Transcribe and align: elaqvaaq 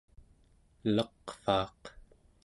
elaqvaaq 0.87 1.81